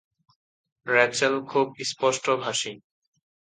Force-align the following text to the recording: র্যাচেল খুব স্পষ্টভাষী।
র্যাচেল 0.87 1.33
খুব 1.49 1.67
স্পষ্টভাষী। 1.83 2.73